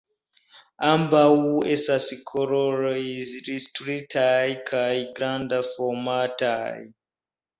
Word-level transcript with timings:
Ambaŭ 0.91 1.25
estas 1.73 2.07
kolore 2.31 2.93
ilustritaj 3.09 4.41
kaj 4.71 4.89
grandformataj. 5.19 6.73